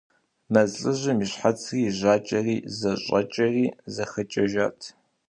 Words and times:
Мэз 0.51 0.71
лӏыжьым 0.81 1.19
и 1.25 1.27
щхьэцри 1.31 1.79
и 1.87 1.89
жьакӏэри 1.97 2.55
зэщӏэкӏэри 2.77 3.65
зыхэкӏэжат. 3.93 4.79